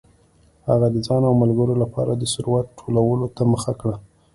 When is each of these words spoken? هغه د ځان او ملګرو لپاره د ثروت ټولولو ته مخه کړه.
هغه 0.67 0.87
د 0.91 0.97
ځان 1.07 1.21
او 1.29 1.33
ملګرو 1.43 1.73
لپاره 1.83 2.11
د 2.15 2.23
ثروت 2.33 2.65
ټولولو 2.79 3.25
ته 3.35 3.43
مخه 3.51 3.71
کړه. 3.81 3.95